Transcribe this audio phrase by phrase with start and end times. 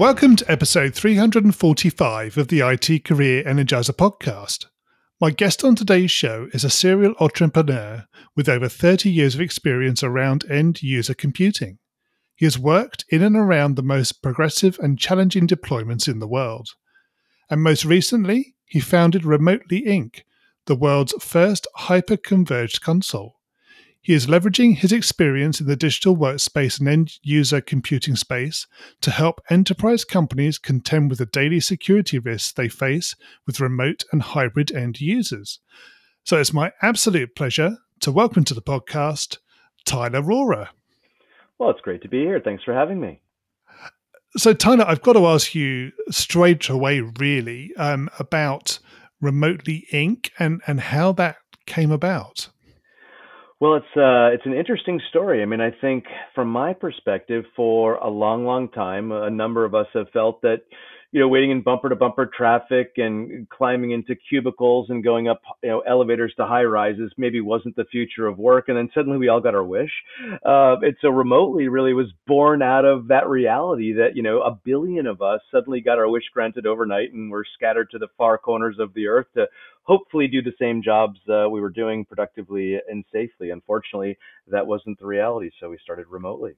[0.00, 4.64] Welcome to episode 345 of the IT Career Energizer podcast.
[5.20, 10.02] My guest on today's show is a serial entrepreneur with over 30 years of experience
[10.02, 11.80] around end user computing.
[12.34, 16.70] He has worked in and around the most progressive and challenging deployments in the world.
[17.50, 20.22] And most recently, he founded Remotely Inc.,
[20.64, 23.38] the world's first hyper converged console.
[24.02, 28.66] He is leveraging his experience in the digital workspace and end user computing space
[29.02, 33.14] to help enterprise companies contend with the daily security risks they face
[33.46, 35.60] with remote and hybrid end users.
[36.24, 39.36] So it's my absolute pleasure to welcome to the podcast
[39.84, 40.68] Tyler Rohrer.
[41.58, 42.40] Well, it's great to be here.
[42.40, 43.20] Thanks for having me.
[44.34, 48.78] So, Tyler, I've got to ask you straight away, really, um, about
[49.20, 50.30] Remotely Inc.
[50.38, 52.48] and, and how that came about.
[53.60, 55.42] Well, it's uh, it's an interesting story.
[55.42, 59.74] I mean, I think from my perspective, for a long, long time, a number of
[59.74, 60.62] us have felt that
[61.12, 65.42] you know, waiting in bumper to bumper traffic and climbing into cubicles and going up,
[65.62, 68.68] you know, elevators to high rises maybe wasn't the future of work.
[68.68, 69.90] And then suddenly we all got our wish.
[70.46, 74.52] Uh, and so remotely really was born out of that reality that, you know, a
[74.64, 78.38] billion of us suddenly got our wish granted overnight and were scattered to the far
[78.38, 79.46] corners of the earth to
[79.82, 83.50] hopefully do the same jobs uh, we were doing productively and safely.
[83.50, 84.16] Unfortunately,
[84.46, 85.50] that wasn't the reality.
[85.58, 86.54] So we started remotely.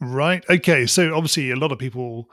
[0.00, 0.44] Right.
[0.48, 0.86] Okay.
[0.86, 2.30] So obviously, a lot of people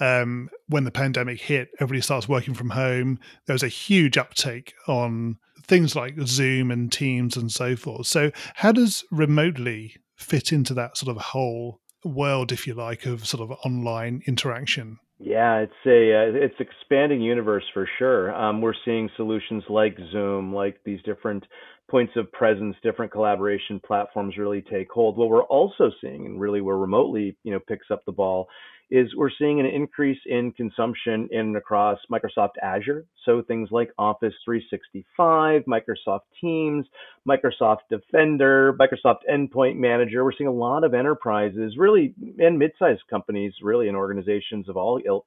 [0.00, 3.18] um, when the pandemic hit, everybody starts working from home.
[3.46, 8.06] There was a huge uptake on things like Zoom and Teams and so forth.
[8.06, 13.26] So, how does remotely fit into that sort of whole world, if you like, of
[13.26, 14.98] sort of online interaction?
[15.18, 18.32] Yeah, it's a uh, it's expanding universe for sure.
[18.34, 21.44] Um, we're seeing solutions like Zoom, like these different
[21.90, 25.16] points of presence, different collaboration platforms really take hold.
[25.16, 28.48] What we're also seeing, and really where remotely you know picks up the ball,
[28.90, 33.04] is we're seeing an increase in consumption in across Microsoft Azure.
[33.24, 36.86] So things like Office 365, Microsoft Teams,
[37.28, 40.24] Microsoft Defender, Microsoft Endpoint Manager.
[40.24, 45.00] We're seeing a lot of enterprises, really, and mid-sized companies, really, and organizations of all
[45.04, 45.26] ilk.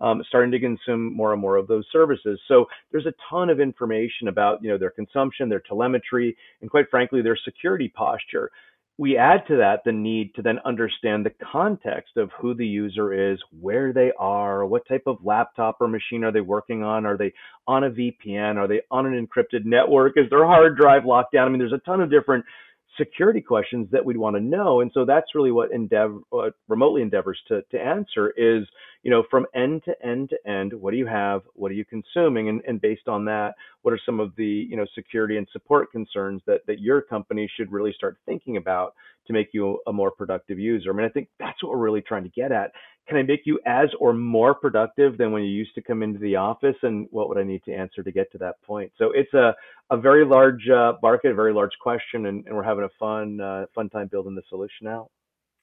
[0.00, 2.40] Um, starting to consume more and more of those services.
[2.48, 6.90] So there's a ton of information about, you know, their consumption, their telemetry, and quite
[6.90, 8.50] frankly, their security posture
[8.98, 13.32] we add to that the need to then understand the context of who the user
[13.32, 17.06] is, where they are, what type of laptop or machine are they working on?
[17.06, 17.32] Are they
[17.66, 18.56] on a VPN?
[18.56, 20.12] Are they on an encrypted network?
[20.16, 21.48] Is their hard drive locked down?
[21.48, 22.44] I mean, there's a ton of different
[23.02, 24.80] security questions that we'd want to know.
[24.80, 28.66] And so that's really what endeavor, what remotely endeavors to, to answer is,
[29.02, 31.42] you know, from end to end to end, what do you have?
[31.54, 32.48] What are you consuming?
[32.48, 35.90] And, and based on that, what are some of the, you know, security and support
[35.90, 38.94] concerns that, that your company should really start thinking about
[39.26, 40.90] to make you a more productive user?
[40.90, 42.72] I mean, I think that's what we're really trying to get at
[43.08, 46.18] can I make you as or more productive than when you used to come into
[46.18, 46.76] the office?
[46.82, 48.92] And what would I need to answer to get to that point?
[48.96, 49.54] So it's a,
[49.92, 53.40] a very large uh, market, a very large question, and, and we're having a fun
[53.40, 55.10] uh, fun time building the solution out.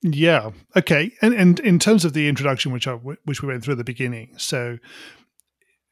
[0.01, 0.51] Yeah.
[0.77, 1.11] Okay.
[1.21, 3.83] And and in terms of the introduction, which I which we went through at the
[3.83, 4.77] beginning, so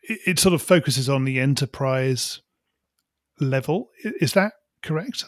[0.03, 2.42] it, it sort of focuses on the enterprise
[3.40, 3.90] level.
[4.22, 5.25] Is that correct?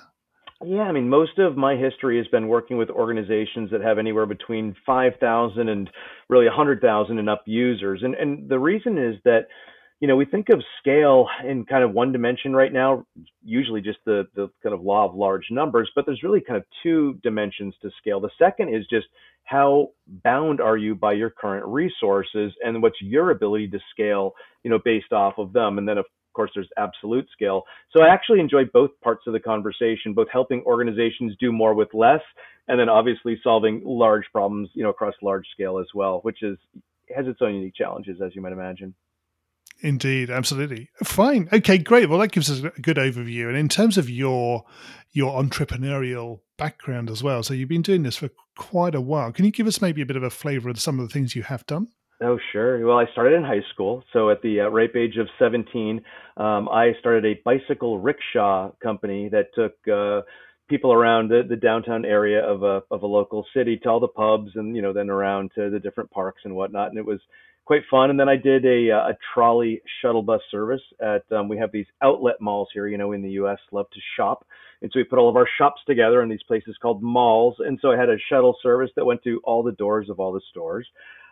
[0.64, 4.26] Yeah, I mean, most of my history has been working with organizations that have anywhere
[4.26, 5.90] between 5,000 and
[6.28, 8.02] really 100,000 and up users.
[8.04, 9.48] And, and the reason is that,
[10.00, 13.06] you know, we think of scale in kind of one dimension right now,
[13.44, 16.64] usually just the, the kind of law of large numbers, but there's really kind of
[16.82, 18.22] two dimensions to scale.
[18.22, 19.08] The second is just
[19.44, 19.90] how
[20.24, 24.34] bound are you by your current resources and what's your ability to scale,
[24.64, 25.78] you know, based off of them.
[25.78, 27.64] And then, of course, there's absolute scale.
[27.92, 31.90] So I actually enjoy both parts of the conversation, both helping organizations do more with
[31.94, 32.22] less,
[32.70, 36.58] and then obviously solving large problems, you know, across large scale as well, which is
[37.14, 38.94] has its own unique challenges, as you might imagine.
[39.82, 40.90] Indeed, absolutely.
[41.04, 41.50] Fine.
[41.54, 42.10] Okay, great.
[42.10, 43.48] Well, that gives us a good overview.
[43.48, 44.66] And in terms of your
[45.12, 49.32] your entrepreneurial background as well, so you've been doing this for quite a while.
[49.32, 51.36] Can you give us maybe a bit of a flavor of some of the things
[51.36, 51.88] you have done?
[52.22, 52.86] Oh, sure.
[52.86, 54.04] Well, I started in high school.
[54.12, 56.02] So at the uh, ripe age of 17,
[56.36, 60.26] um, I started a bicycle rickshaw company that took uh,
[60.70, 64.10] people around the, the downtown area of a, of a local city to all the
[64.10, 66.90] pubs and, you know, then around to the different parks and whatnot.
[66.90, 67.22] And it was
[67.70, 68.10] quite fun.
[68.10, 71.72] And then I did a, uh, a trolley shuttle bus service at, um, we have
[71.72, 73.60] these outlet malls here, you know, in the U.S.
[73.72, 74.44] love to shop.
[74.82, 77.58] And so we put all of our shops together in these places called malls.
[77.60, 80.34] And so I had a shuttle service that went to all the doors of all
[80.34, 80.88] the stores.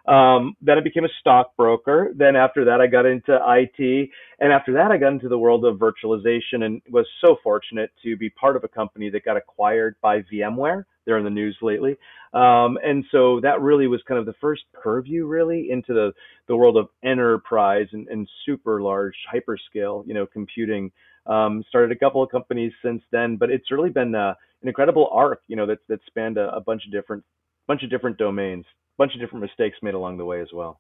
[0.07, 2.13] Um, then I became a stockbroker.
[2.15, 4.09] Then after that, I got into IT.
[4.39, 8.15] And after that, I got into the world of virtualization and was so fortunate to
[8.15, 10.85] be part of a company that got acquired by VMware.
[11.05, 11.97] They're in the news lately.
[12.33, 16.13] Um, and so that really was kind of the first purview really into the,
[16.47, 20.91] the world of enterprise and, and super large hyperscale, you know, computing.
[21.25, 25.09] Um, started a couple of companies since then, but it's really been uh, an incredible
[25.11, 27.25] arc, you know, that, that spanned a, a bunch of different,
[27.67, 28.65] bunch of different domains
[28.97, 30.79] bunch of different mistakes made along the way as well.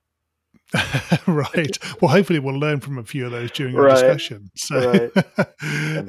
[1.27, 1.77] right.
[2.01, 3.93] Well, hopefully we'll learn from a few of those during our right.
[3.93, 4.49] discussion.
[4.55, 5.11] So right.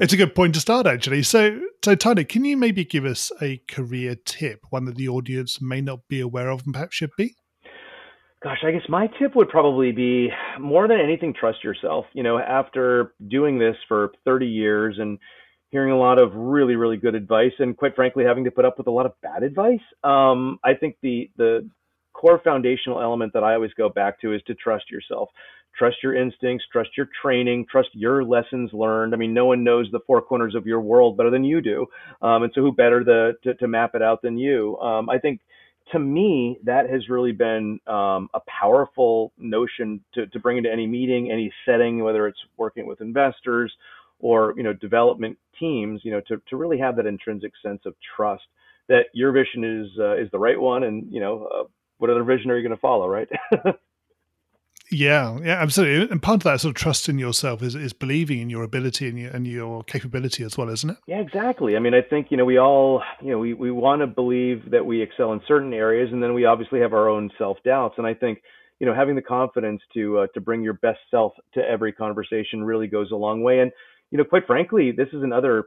[0.01, 1.23] it's a good point to start, actually.
[1.23, 5.61] So, so Tyler, can you maybe give us a career tip, one that the audience
[5.61, 7.35] may not be aware of and perhaps should be?
[8.41, 10.29] Gosh, I guess my tip would probably be
[10.59, 12.05] more than anything, trust yourself.
[12.13, 15.19] You know, after doing this for 30 years and
[15.71, 18.77] hearing a lot of really, really good advice, and quite frankly, having to put up
[18.77, 21.69] with a lot of bad advice, um, I think the the
[22.19, 25.29] core foundational element that I always go back to is to trust yourself.
[25.77, 29.13] Trust your instincts, trust your training, trust your lessons learned.
[29.13, 31.85] I mean, no one knows the four corners of your world better than you do.
[32.21, 34.77] Um, and so, who better the, to, to map it out than you?
[34.79, 35.39] Um, I think
[35.93, 40.85] to me, that has really been um, a powerful notion to, to bring into any
[40.85, 43.71] meeting, any setting, whether it's working with investors
[44.19, 46.01] or you know development teams.
[46.03, 48.43] You know, to, to really have that intrinsic sense of trust
[48.89, 51.63] that your vision is uh, is the right one, and you know uh,
[51.99, 53.29] what other vision are you going to follow, right?
[54.91, 56.09] yeah, yeah, absolutely.
[56.09, 59.07] And part of that sort of trust in yourself is, is believing in your ability
[59.07, 60.97] and your, and your capability as well, isn't it?
[61.07, 61.75] Yeah, exactly.
[61.75, 64.71] I mean, I think, you know, we all, you know, we, we want to believe
[64.71, 67.95] that we excel in certain areas and then we obviously have our own self doubts.
[67.97, 68.41] And I think,
[68.79, 72.63] you know, having the confidence to, uh, to bring your best self to every conversation
[72.63, 73.59] really goes a long way.
[73.59, 73.71] And,
[74.09, 75.65] you know, quite frankly, this is another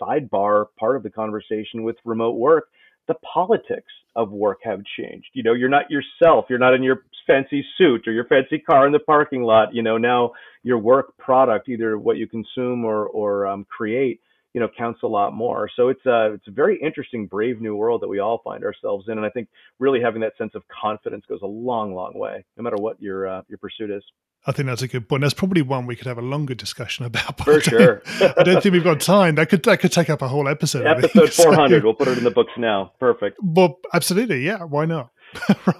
[0.00, 2.68] sidebar part of the conversation with remote work
[3.10, 5.26] the politics of work have changed.
[5.34, 6.44] You know, you're not yourself.
[6.48, 9.74] You're not in your fancy suit or your fancy car in the parking lot.
[9.74, 10.30] You know, now
[10.62, 14.20] your work product, either what you consume or or um, create,
[14.52, 15.68] you know, counts a lot more.
[15.76, 19.06] So it's a it's a very interesting, brave new world that we all find ourselves
[19.08, 19.48] in, and I think
[19.78, 23.28] really having that sense of confidence goes a long, long way, no matter what your
[23.28, 24.02] uh, your pursuit is.
[24.46, 25.20] I think that's a good point.
[25.20, 27.38] That's probably one we could have a longer discussion about.
[27.44, 28.02] For I sure.
[28.38, 29.36] I don't think we've got time.
[29.36, 30.86] That could that could take up a whole episode.
[30.86, 31.80] Episode four hundred.
[31.80, 32.92] So, we'll put it in the books now.
[32.98, 33.38] Perfect.
[33.42, 34.44] Well, absolutely.
[34.44, 34.64] Yeah.
[34.64, 35.10] Why not?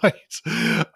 [0.03, 0.15] right.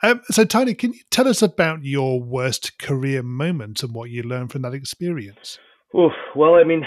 [0.03, 4.23] Um, so, Tyler, can you tell us about your worst career moment and what you
[4.23, 5.59] learned from that experience?
[5.97, 6.13] Oof.
[6.35, 6.83] Well, I mean,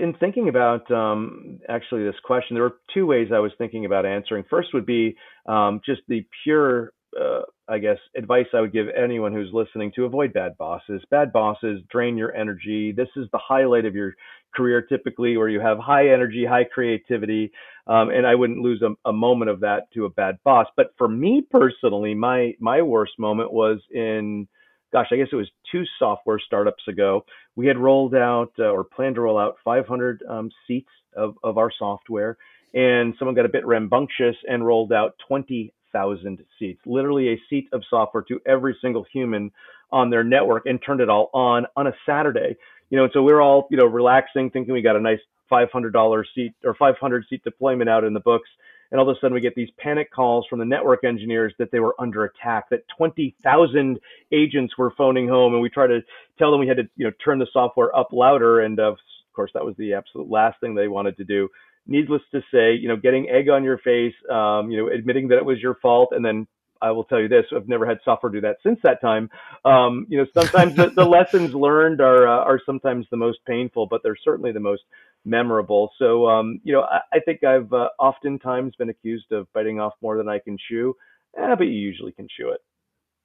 [0.00, 4.06] in thinking about um, actually this question, there were two ways I was thinking about
[4.06, 4.44] answering.
[4.48, 5.16] First would be
[5.46, 10.04] um, just the pure uh, I guess, advice I would give anyone who's listening to
[10.04, 11.02] avoid bad bosses.
[11.10, 12.92] Bad bosses drain your energy.
[12.92, 14.14] This is the highlight of your
[14.54, 17.50] career typically, where you have high energy, high creativity,
[17.86, 20.66] um, and I wouldn't lose a, a, moment of that to a bad boss.
[20.76, 24.46] But for me personally, my my worst moment was in,
[24.94, 27.26] gosh, I guess it was two software startups ago.
[27.56, 31.58] We had rolled out uh, or planned to roll out 500 um, seats of of
[31.58, 32.38] our software,
[32.72, 37.68] and someone got a bit rambunctious and rolled out 20 thousand seats, literally a seat
[37.72, 39.50] of software to every single human
[39.92, 42.56] on their network, and turned it all on on a Saturday.
[42.90, 45.20] You know, and so we're all you know relaxing, thinking we got a nice
[45.50, 48.48] $500 seat or 500 seat deployment out in the books.
[48.90, 51.70] And all of a sudden, we get these panic calls from the network engineers that
[51.70, 53.98] they were under attack, that 20,000
[54.32, 56.00] agents were phoning home, and we try to
[56.38, 58.60] tell them we had to, you know, turn the software up louder.
[58.60, 58.98] And uh, of
[59.34, 61.48] course, that was the absolute last thing they wanted to do
[61.86, 65.36] needless to say, you know, getting egg on your face, um, you know, admitting that
[65.36, 66.46] it was your fault, and then
[66.80, 69.30] I will tell you this: I've never had software do that since that time.
[69.64, 73.86] Um, you know, sometimes the, the, lessons learned are uh, are sometimes the most painful,
[73.86, 74.82] but they're certainly the most
[75.24, 75.90] memorable.
[75.98, 79.94] So, um, you know, I, I think I've uh, oftentimes been accused of biting off
[80.02, 80.94] more than I can chew,
[81.38, 82.60] eh, but you usually can chew it.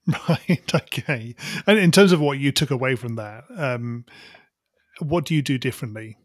[0.28, 0.74] Right.
[0.74, 1.36] Okay.
[1.68, 4.06] And in terms of what you took away from that, um,
[5.00, 6.18] what do you do differently?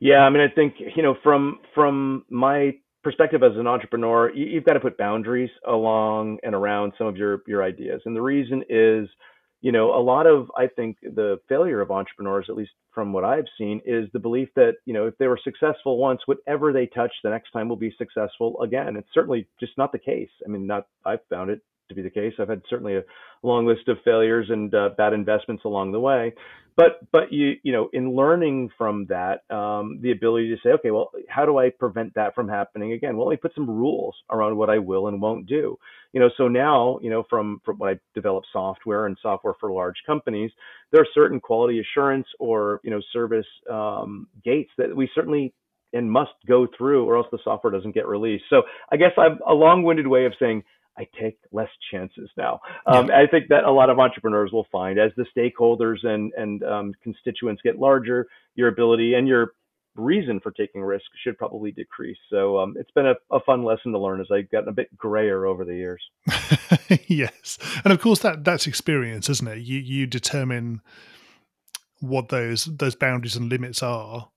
[0.00, 4.46] Yeah, I mean, I think you know from from my perspective as an entrepreneur, you,
[4.46, 8.22] you've got to put boundaries along and around some of your your ideas, and the
[8.22, 9.08] reason is,
[9.60, 13.24] you know, a lot of I think the failure of entrepreneurs, at least from what
[13.24, 16.86] I've seen, is the belief that you know if they were successful once, whatever they
[16.86, 18.96] touch, the next time will be successful again.
[18.96, 20.30] It's certainly just not the case.
[20.44, 22.34] I mean, not I've found it to be the case.
[22.38, 23.02] I've had certainly a
[23.42, 26.34] long list of failures and uh, bad investments along the way.
[26.76, 30.92] But but you you know in learning from that, um, the ability to say, okay,
[30.92, 33.16] well, how do I prevent that from happening again?
[33.16, 35.76] Well, let me put some rules around what I will and won't do.
[36.12, 39.72] You know, so now you know from from when I develop software and software for
[39.72, 40.52] large companies,
[40.92, 45.52] there are certain quality assurance or you know service um, gates that we certainly
[45.92, 48.44] and must go through, or else the software doesn't get released.
[48.50, 50.62] So I guess I'm a long-winded way of saying
[50.98, 52.60] I take less chances now.
[52.86, 53.20] Um, yeah.
[53.20, 56.92] I think that a lot of entrepreneurs will find as the stakeholders and and um,
[57.02, 58.26] constituents get larger,
[58.56, 59.52] your ability and your
[59.94, 62.18] reason for taking risks should probably decrease.
[62.30, 64.96] So um, it's been a, a, fun lesson to learn as I've gotten a bit
[64.96, 66.02] grayer over the years.
[67.06, 69.58] yes, and of course that that's experience, isn't it?
[69.58, 70.82] You you determine
[72.00, 74.28] what those those boundaries and limits are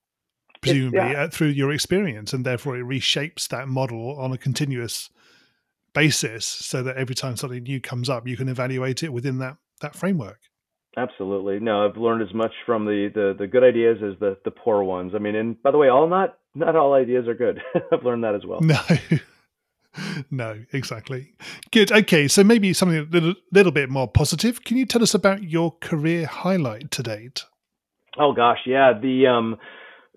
[0.62, 1.24] presumably yeah.
[1.24, 5.10] Uh, through your experience and therefore it reshapes that model on a continuous
[5.94, 9.58] basis so that every time something new comes up, you can evaluate it within that
[9.82, 10.40] that framework.
[10.98, 11.60] Absolutely.
[11.60, 14.84] No, I've learned as much from the, the, the good ideas as the, the poor
[14.84, 15.14] ones.
[15.16, 17.62] I mean, and by the way, all not not all ideas are good.
[17.92, 18.60] I've learned that as well.
[18.62, 18.80] No.
[20.32, 21.34] no, exactly.
[21.72, 21.92] Good.
[21.92, 24.64] Okay, so maybe something a little, little bit more positive.
[24.64, 27.46] Can you tell us about your career highlight to date?
[28.18, 28.92] Oh gosh, yeah.
[28.92, 29.58] The um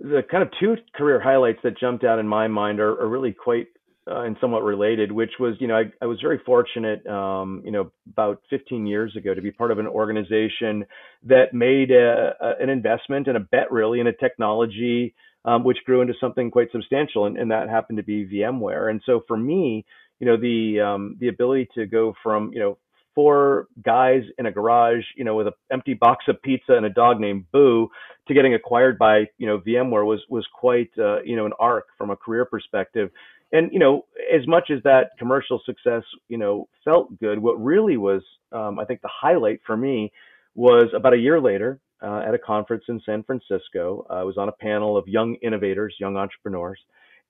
[0.01, 3.33] the kind of two career highlights that jumped out in my mind are, are really
[3.33, 3.69] quite
[4.11, 7.71] uh, and somewhat related, which was, you know, I, I was very fortunate, um, you
[7.71, 10.85] know, about 15 years ago to be part of an organization
[11.25, 15.79] that made a, a, an investment and a bet really in a technology um, which
[15.85, 18.91] grew into something quite substantial, and, and, that happened to be VMware.
[18.91, 19.85] And so for me,
[20.21, 22.79] you know, the um, the ability to go from, you know,
[23.15, 26.91] four guys in a garage, you know, with an empty box of pizza and a
[26.91, 27.89] dog named Boo,
[28.27, 31.87] to getting acquired by, you know, VMware was was quite, uh, you know, an arc
[31.99, 33.11] from a career perspective
[33.53, 34.03] and you know,
[34.35, 38.23] as much as that commercial success, you know, felt good, what really was,
[38.53, 40.13] um, I think, the highlight for me
[40.55, 44.07] was about a year later uh, at a conference in San Francisco.
[44.11, 46.79] Uh, I was on a panel of young innovators, young entrepreneurs,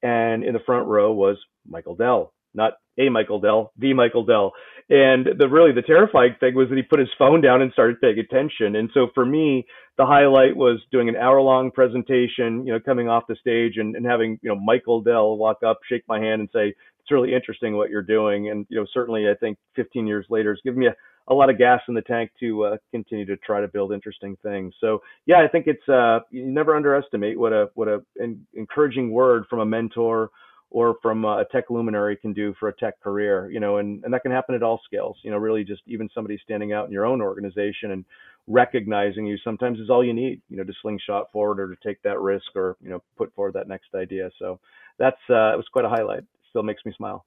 [0.02, 4.52] and in the front row was Michael Dell, not a Michael Dell, the Michael Dell.
[4.90, 8.00] And the really the terrifying thing was that he put his phone down and started
[8.00, 8.76] paying attention.
[8.76, 13.08] And so for me, the highlight was doing an hour long presentation, you know, coming
[13.08, 16.40] off the stage and, and having, you know, Michael Dell walk up, shake my hand
[16.40, 18.50] and say, it's really interesting what you're doing.
[18.50, 20.94] And, you know, certainly I think 15 years later has given me a,
[21.28, 24.36] a lot of gas in the tank to uh, continue to try to build interesting
[24.42, 24.74] things.
[24.80, 29.10] So yeah, I think it's uh, you never underestimate what a what a an encouraging
[29.10, 30.30] word from a mentor
[30.74, 34.12] or from a tech luminary can do for a tech career, you know, and, and
[34.12, 36.92] that can happen at all scales, you know, really just even somebody standing out in
[36.92, 38.04] your own organization and
[38.48, 42.02] recognizing you sometimes is all you need, you know, to slingshot forward or to take
[42.02, 44.28] that risk or, you know, put forward that next idea.
[44.40, 44.58] So
[44.98, 46.24] that's, uh, it was quite a highlight.
[46.50, 47.24] Still makes me smile.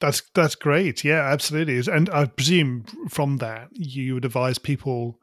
[0.00, 1.02] That's, that's great.
[1.02, 1.92] Yeah, absolutely.
[1.92, 5.18] And I presume from that you would advise people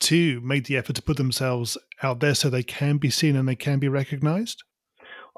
[0.00, 3.48] to make the effort to put themselves out there so they can be seen and
[3.48, 4.62] they can be recognized.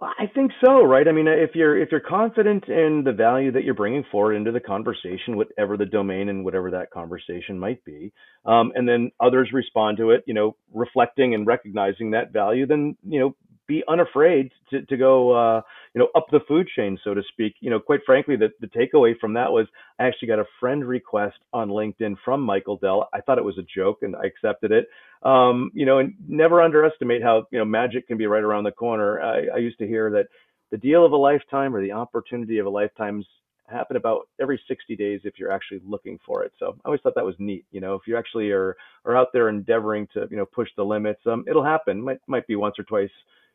[0.03, 1.07] I think so, right?
[1.07, 4.51] I mean, if you're if you're confident in the value that you're bringing forward into
[4.51, 8.11] the conversation, whatever the domain and whatever that conversation might be,
[8.47, 12.97] um, and then others respond to it, you know, reflecting and recognizing that value, then
[13.07, 13.37] you know,
[13.71, 15.61] be unafraid to, to go, uh,
[15.95, 17.55] you know, up the food chain, so to speak.
[17.61, 19.67] You know, quite frankly, the, the takeaway from that was
[19.99, 23.09] I actually got a friend request on LinkedIn from Michael Dell.
[23.15, 24.89] I thought it was a joke and I accepted it.
[25.23, 28.73] Um, you know, and never underestimate how, you know, magic can be right around the
[28.73, 29.21] corner.
[29.21, 30.27] I, I used to hear that
[30.73, 33.27] the deal of a lifetime or the opportunity of a lifetime's
[33.71, 36.53] happen about every 60 days if you're actually looking for it.
[36.59, 37.65] So I always thought that was neat.
[37.71, 40.83] You know, if you actually are are out there endeavoring to you know push the
[40.83, 42.03] limits, um, it'll happen.
[42.03, 43.11] Might might be once or twice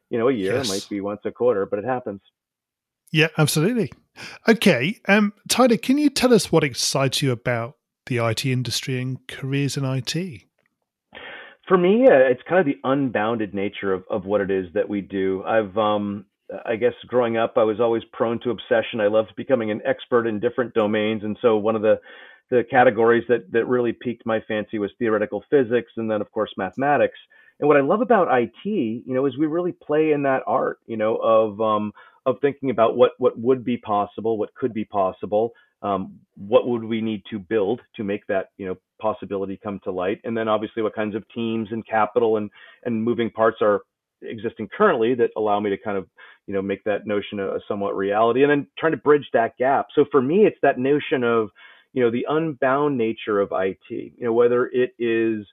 [0.09, 0.55] you know, a year.
[0.55, 0.69] Yes.
[0.69, 2.21] It might be once a quarter, but it happens.
[3.11, 3.91] Yeah, absolutely.
[4.47, 9.25] Okay, um, Tyler, can you tell us what excites you about the IT industry and
[9.27, 10.43] careers in IT?
[11.67, 14.87] For me, uh, it's kind of the unbounded nature of, of what it is that
[14.87, 15.43] we do.
[15.43, 16.25] I've, um,
[16.65, 19.01] I guess, growing up, I was always prone to obsession.
[19.01, 21.99] I loved becoming an expert in different domains, and so one of the
[22.51, 26.51] the categories that that really piqued my fancy was theoretical physics, and then of course
[26.57, 27.17] mathematics.
[27.59, 30.79] And what I love about IT, you know, is we really play in that art,
[30.87, 31.93] you know, of um,
[32.25, 36.83] of thinking about what what would be possible, what could be possible, um, what would
[36.83, 40.47] we need to build to make that you know possibility come to light, and then
[40.47, 42.49] obviously what kinds of teams and capital and
[42.83, 43.81] and moving parts are
[44.21, 46.07] existing currently that allow me to kind of
[46.47, 49.57] you know make that notion a, a somewhat reality, and then trying to bridge that
[49.57, 49.87] gap.
[49.95, 51.49] So for me, it's that notion of
[51.93, 53.77] you know the unbound nature of IT.
[53.89, 55.45] You know whether it is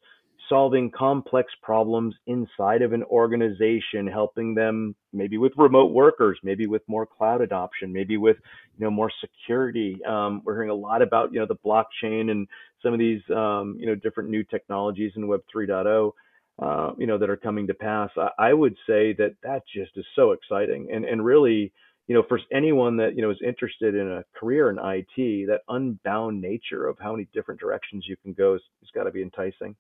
[0.52, 6.82] solving complex problems inside of an organization, helping them maybe with remote workers, maybe with
[6.86, 8.36] more cloud adoption, maybe with
[8.76, 9.98] you know more security.
[10.04, 12.46] Um, we're hearing a lot about you know the blockchain and
[12.82, 16.12] some of these um, you know different new technologies in Web 3.0.
[16.58, 18.10] Uh, you know that are coming to pass.
[18.18, 21.72] I, I would say that that just is so exciting and and really
[22.08, 25.60] you know, for anyone that you know is interested in a career in IT, that
[25.68, 29.22] unbound nature of how many different directions you can go has, has got to be
[29.22, 29.74] enticing.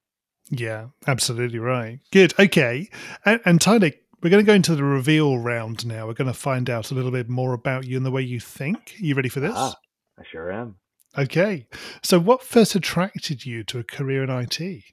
[0.54, 2.00] Yeah, absolutely right.
[2.10, 2.34] Good.
[2.38, 2.90] Okay,
[3.24, 3.90] and, and Tyler,
[4.22, 6.06] we're going to go into the reveal round now.
[6.06, 8.38] We're going to find out a little bit more about you and the way you
[8.38, 8.94] think.
[9.00, 9.54] Are you ready for this?
[9.56, 9.74] Ah,
[10.18, 10.76] I sure am.
[11.16, 11.66] Okay.
[12.02, 14.84] So, what first attracted you to a career in IT?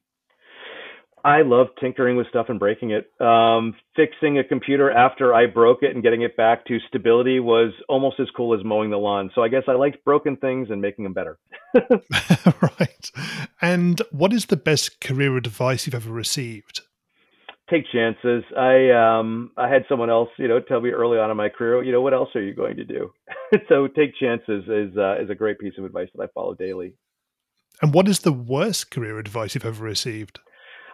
[1.24, 3.12] I love tinkering with stuff and breaking it.
[3.22, 7.74] Um, fixing a computer after I broke it and getting it back to stability was
[7.88, 9.32] almost as cool as mowing the lawn.
[9.36, 11.38] So I guess I liked broken things and making them better.
[12.62, 13.12] right.
[13.62, 16.82] And what is the best career advice you've ever received?
[17.70, 18.44] Take chances.
[18.58, 21.84] I um I had someone else, you know, tell me early on in my career,
[21.84, 23.12] you know, what else are you going to do?
[23.70, 26.94] so take chances is uh, is a great piece of advice that I follow daily.
[27.82, 30.40] And what is the worst career advice you've ever received?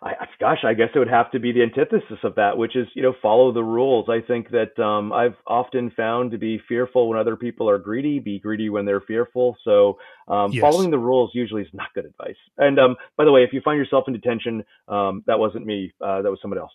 [0.05, 2.87] I, gosh, I guess it would have to be the antithesis of that, which is,
[2.93, 4.07] you know, follow the rules.
[4.07, 8.19] I think that um, I've often found to be fearful when other people are greedy,
[8.19, 9.57] be greedy when they're fearful.
[9.63, 9.97] So
[10.27, 10.61] um, yes.
[10.61, 12.35] following the rules usually is not good advice.
[12.59, 15.91] And um, by the way, if you find yourself in detention, um, that wasn't me.
[15.99, 16.71] Uh, that was someone else.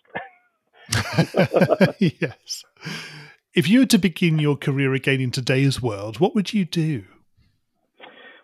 [1.99, 2.65] yes.
[3.53, 7.05] If you were to begin your career again in today's world, what would you do?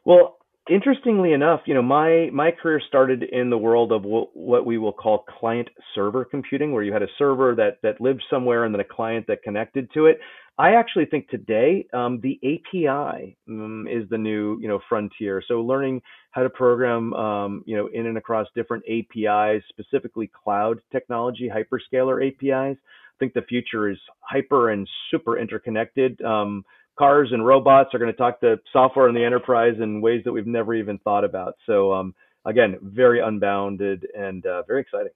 [0.06, 0.37] Well,
[0.70, 4.78] interestingly enough, you know, my my career started in the world of w- what we
[4.78, 8.74] will call client server computing, where you had a server that that lived somewhere and
[8.74, 10.20] then a client that connected to it.
[10.60, 15.44] I actually think today um, the API um, is the new you know frontier.
[15.48, 20.80] So learning how to program um, you know in and across different APIs, specifically cloud
[20.92, 22.78] technology, hyperscaler APIs.
[22.78, 26.22] I think the future is hyper and super interconnected.
[26.22, 26.64] Um,
[26.98, 30.32] cars and robots are going to talk to software in the enterprise in ways that
[30.32, 31.56] we've never even thought about.
[31.66, 35.12] So um, again, very unbounded and uh, very exciting.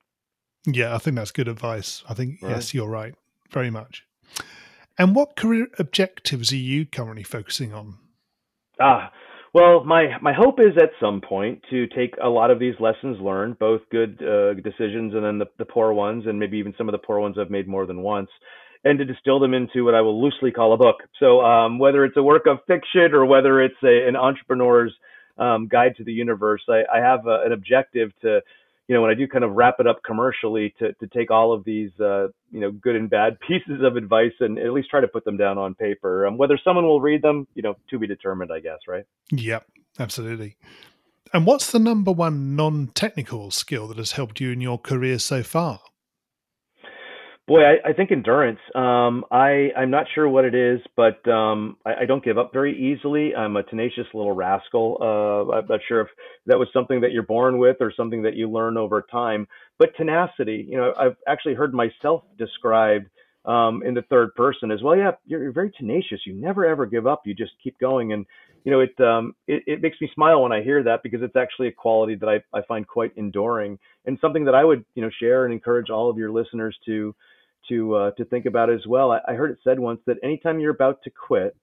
[0.66, 2.04] Yeah, I think that's good advice.
[2.08, 2.52] I think right.
[2.52, 3.16] yes, you're right,
[3.50, 4.06] very much.
[4.98, 7.98] And what career objectives are you currently focusing on?
[8.80, 9.12] Ah,
[9.54, 13.20] well, my my hope is at some point to take a lot of these lessons
[13.20, 16.88] learned, both good uh, decisions and then the, the poor ones, and maybe even some
[16.88, 18.30] of the poor ones I've made more than once,
[18.84, 20.98] and to distill them into what I will loosely call a book.
[21.20, 24.94] So um, whether it's a work of fiction or whether it's a, an entrepreneur's
[25.38, 28.42] um, guide to the universe, I, I have a, an objective to,
[28.88, 31.54] you know, when I do kind of wrap it up commercially, to to take all
[31.54, 35.00] of these, uh, you know, good and bad pieces of advice and at least try
[35.00, 36.26] to put them down on paper.
[36.26, 39.06] Um, whether someone will read them, you know, to be determined, I guess, right?
[39.32, 39.66] Yep,
[40.00, 40.58] absolutely.
[41.34, 45.44] And what's the number one non-technical skill that has helped you in your career so
[45.44, 45.80] far?
[47.48, 48.60] Boy, I, I think endurance.
[48.76, 52.52] Um, I I'm not sure what it is, but um, I, I don't give up
[52.54, 53.36] very easily.
[53.36, 54.98] I'm a tenacious little rascal.
[55.02, 56.08] Uh, I'm not sure if
[56.46, 59.48] that was something that you're born with or something that you learn over time.
[59.80, 60.66] But tenacity.
[60.70, 63.08] You know, I've actually heard myself described
[63.46, 64.96] um, in the third person as well.
[64.96, 66.22] Yeah, you're, you're very tenacious.
[66.26, 67.22] You never ever give up.
[67.26, 68.14] You just keep going.
[68.14, 68.26] And
[68.64, 71.36] you know, it, um, it it makes me smile when I hear that because it's
[71.36, 75.02] actually a quality that I I find quite enduring and something that I would you
[75.02, 77.16] know share and encourage all of your listeners to
[77.70, 79.12] to uh, to think about as well.
[79.12, 81.56] I, I heard it said once that anytime you're about to quit,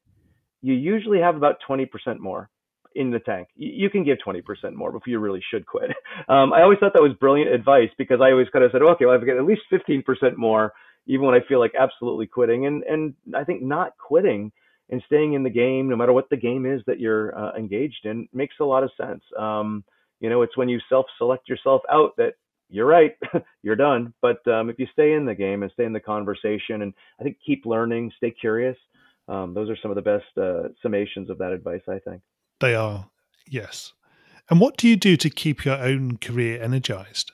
[0.62, 1.88] you usually have about 20%
[2.18, 2.50] more
[2.94, 3.48] in the tank.
[3.54, 4.42] You, can give 20%
[4.74, 5.90] more before you really should quit.
[6.28, 9.06] Um, I always thought that was brilliant advice because I always kind of said, okay,
[9.06, 10.02] well, I've got at least 15%
[10.36, 10.74] more,
[11.08, 12.66] even when I feel like absolutely quitting.
[12.66, 14.52] And and I think not quitting
[14.90, 18.04] and staying in the game, no matter what the game is that you're uh, engaged
[18.04, 19.22] in, makes a lot of sense.
[19.38, 19.84] Um,
[20.20, 22.34] you know, it's when you self-select yourself out that
[22.70, 23.16] you're right,
[23.62, 24.14] you're done.
[24.22, 27.22] But um, if you stay in the game and stay in the conversation, and I
[27.22, 28.76] think keep learning, stay curious,
[29.28, 31.82] um, those are some of the best uh, summations of that advice.
[31.88, 32.22] I think
[32.60, 33.08] they are.
[33.48, 33.92] Yes.
[34.50, 37.32] And what do you do to keep your own career energized?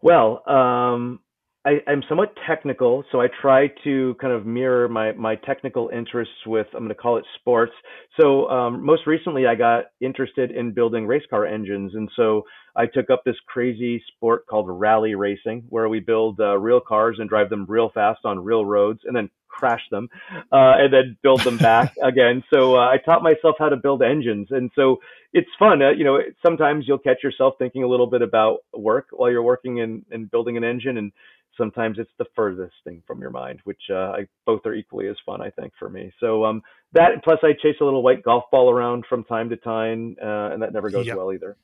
[0.00, 1.20] Well, um,
[1.64, 6.34] I, am somewhat technical, so I try to kind of mirror my, my technical interests
[6.44, 7.72] with, I'm going to call it sports.
[8.20, 11.92] So um, most recently, I got interested in building race car engines.
[11.94, 12.42] And so
[12.74, 17.16] I took up this crazy sport called rally racing, where we build uh, real cars
[17.18, 20.08] and drive them real fast on real roads and then crash them
[20.50, 22.42] uh, and then build them back again.
[22.52, 24.48] So uh, I taught myself how to build engines.
[24.50, 24.96] And so
[25.32, 25.82] it's fun.
[25.82, 29.42] Uh, you know, sometimes you'll catch yourself thinking a little bit about work while you're
[29.42, 30.96] working in, in building an engine.
[30.96, 31.12] And
[31.56, 35.16] sometimes it's the furthest thing from your mind, which uh, I, both are equally as
[35.24, 36.12] fun, I think, for me.
[36.20, 39.56] So um, that plus I chase a little white golf ball around from time to
[39.56, 41.16] time, uh, and that never goes yep.
[41.16, 41.56] well either.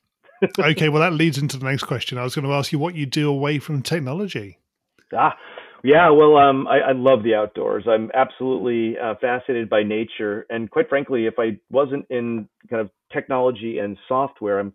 [0.59, 2.17] Okay, well, that leads into the next question.
[2.17, 4.57] I was going to ask you what you do away from technology.
[5.15, 5.35] Ah,
[5.83, 7.85] yeah, well, um, I, I love the outdoors.
[7.87, 12.89] I'm absolutely uh, fascinated by nature, and quite frankly, if I wasn't in kind of
[13.11, 14.73] technology and software, I'm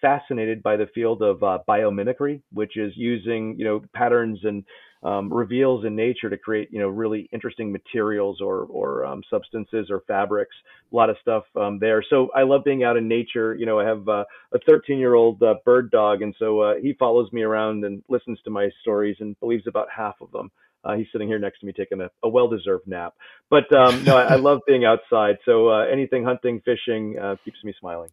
[0.00, 4.64] fascinated by the field of uh, biomimicry, which is using you know patterns and
[5.02, 9.88] um, reveals in nature to create you know really interesting materials or or um, substances
[9.90, 10.54] or fabrics.
[10.92, 12.04] A lot of stuff um, there.
[12.08, 13.54] So I love being out in nature.
[13.54, 16.74] You know, I have uh, a 13 year old uh, bird dog, and so uh,
[16.76, 20.50] he follows me around and listens to my stories and believes about half of them.
[20.86, 23.14] Uh, he's sitting here next to me taking a, a well-deserved nap.
[23.50, 25.36] But um, no, I, I, love being outside.
[25.44, 28.10] So uh, anything hunting, fishing uh, keeps me smiling.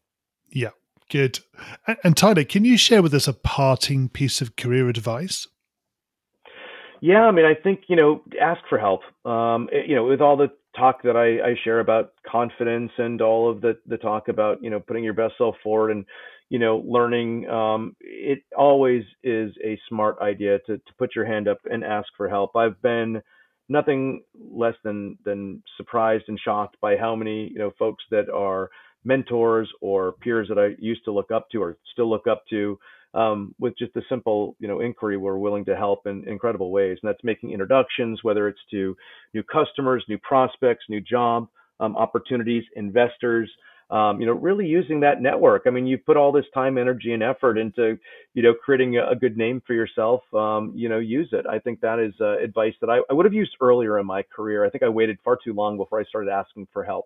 [0.49, 0.69] Yeah,
[1.09, 1.39] good.
[1.85, 5.47] And, and Tyler, can you share with us a parting piece of career advice?
[7.03, 9.01] Yeah, I mean, I think you know, ask for help.
[9.25, 13.21] Um, it, you know, with all the talk that I, I share about confidence and
[13.21, 16.05] all of the the talk about you know putting your best self forward and
[16.49, 21.49] you know learning, um, it always is a smart idea to to put your hand
[21.49, 22.55] up and ask for help.
[22.55, 23.21] I've been
[23.67, 28.69] nothing less than than surprised and shocked by how many you know folks that are
[29.03, 32.79] mentors or peers that I used to look up to or still look up to
[33.13, 36.97] um, with just a simple, you know, inquiry, we're willing to help in incredible ways.
[37.01, 38.95] And that's making introductions, whether it's to
[39.33, 41.47] new customers, new prospects, new job
[41.79, 43.49] um, opportunities, investors.
[43.89, 45.63] Um, you know, really using that network.
[45.67, 47.99] I mean, you put all this time, energy, and effort into,
[48.33, 50.21] you know, creating a, a good name for yourself.
[50.33, 51.45] Um, you know, use it.
[51.45, 54.23] I think that is uh, advice that I, I would have used earlier in my
[54.35, 54.65] career.
[54.65, 57.05] I think I waited far too long before I started asking for help.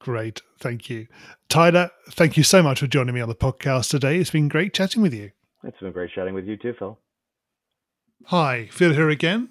[0.00, 1.06] Great, thank you,
[1.48, 1.90] Tyler.
[2.10, 4.18] Thank you so much for joining me on the podcast today.
[4.18, 5.30] It's been great chatting with you.
[5.64, 6.98] It's been great chatting with you too, Phil.
[8.26, 9.48] Hi, Phil here again.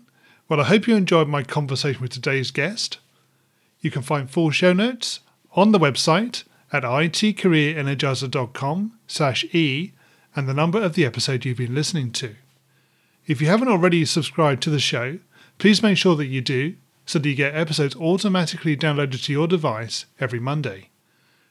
[0.49, 2.99] Well, I hope you enjoyed my conversation with today's guest.
[3.79, 5.21] You can find full show notes
[5.53, 9.93] on the website at itcareerenergizer.com slash e
[10.35, 12.35] and the number of the episode you've been listening to.
[13.27, 15.19] If you haven't already subscribed to the show,
[15.59, 16.73] please make sure that you do
[17.05, 20.89] so that you get episodes automatically downloaded to your device every Monday.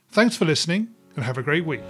[0.09, 1.85] Thanks for listening and have a great week.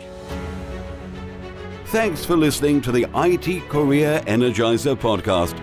[1.86, 5.58] Thanks for listening to the IT Career Energizer podcast.